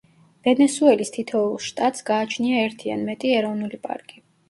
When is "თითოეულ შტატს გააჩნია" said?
1.17-2.65